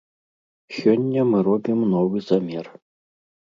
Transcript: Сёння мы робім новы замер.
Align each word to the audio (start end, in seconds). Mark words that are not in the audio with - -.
Сёння 0.77 1.27
мы 1.33 1.37
робім 1.49 1.79
новы 1.93 2.17
замер. 2.33 2.65